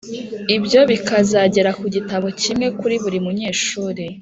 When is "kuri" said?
2.79-2.95